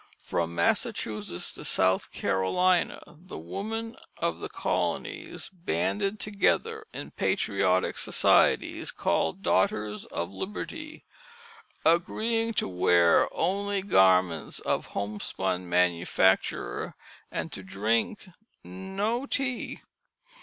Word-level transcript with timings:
From 0.23 0.55
Massachusetts 0.55 1.51
to 1.51 1.63
South 1.63 2.11
Carolina 2.11 3.03
the 3.05 3.37
women 3.37 3.95
of 4.17 4.39
the 4.39 4.49
colonies 4.49 5.51
banded 5.53 6.19
together 6.19 6.87
in 6.91 7.11
patriotic 7.11 7.95
societies 7.99 8.89
called 8.89 9.43
Daughters 9.43 10.05
of 10.05 10.31
Liberty, 10.31 11.05
agreeing 11.85 12.55
to 12.55 12.67
wear 12.67 13.29
only 13.31 13.83
garments 13.83 14.59
of 14.61 14.87
homespun 14.87 15.69
manufacture, 15.69 16.95
and 17.31 17.51
to 17.51 17.61
drink 17.61 18.27
no 18.63 19.27
tea. 19.27 19.83